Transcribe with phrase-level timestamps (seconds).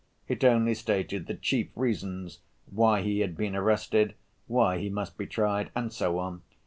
[0.27, 4.15] It only stated the chief reasons why he had been arrested,
[4.47, 6.41] why he must be tried, and so on.